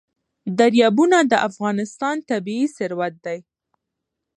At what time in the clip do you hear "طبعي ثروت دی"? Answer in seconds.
2.29-3.39